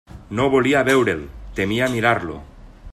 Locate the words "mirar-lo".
1.97-2.41